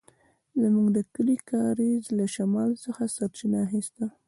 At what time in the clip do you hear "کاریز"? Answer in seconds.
1.51-2.03